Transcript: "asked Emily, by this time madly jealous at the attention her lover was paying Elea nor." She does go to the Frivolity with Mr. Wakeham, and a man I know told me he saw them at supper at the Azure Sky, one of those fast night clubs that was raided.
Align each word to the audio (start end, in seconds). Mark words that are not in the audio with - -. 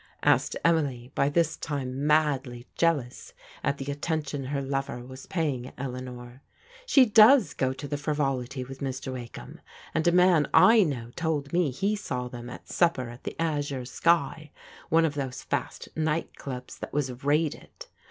"asked 0.23 0.55
Emily, 0.65 1.11
by 1.13 1.29
this 1.29 1.55
time 1.55 2.07
madly 2.07 2.65
jealous 2.75 3.33
at 3.63 3.77
the 3.77 3.91
attention 3.91 4.45
her 4.45 4.59
lover 4.59 5.05
was 5.05 5.27
paying 5.27 5.71
Elea 5.77 6.01
nor." 6.01 6.41
She 6.87 7.05
does 7.05 7.53
go 7.53 7.71
to 7.73 7.87
the 7.87 7.99
Frivolity 7.99 8.63
with 8.63 8.79
Mr. 8.79 9.13
Wakeham, 9.13 9.61
and 9.93 10.07
a 10.07 10.11
man 10.11 10.47
I 10.55 10.81
know 10.81 11.11
told 11.15 11.53
me 11.53 11.69
he 11.69 11.95
saw 11.95 12.27
them 12.29 12.49
at 12.49 12.67
supper 12.67 13.09
at 13.09 13.25
the 13.25 13.39
Azure 13.39 13.85
Sky, 13.85 14.49
one 14.89 15.05
of 15.05 15.13
those 15.13 15.43
fast 15.43 15.87
night 15.95 16.35
clubs 16.35 16.79
that 16.79 16.93
was 16.93 17.23
raided. 17.23 17.69